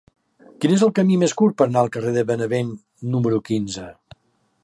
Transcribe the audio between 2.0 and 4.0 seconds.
de Benevent número quinze?